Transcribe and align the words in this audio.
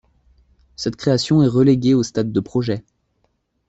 Cette 0.77 0.95
création 0.95 1.43
est 1.43 1.47
reléguée 1.47 1.93
au 1.93 2.01
stade 2.01 2.31
de 2.31 2.39
projet. 2.39 2.83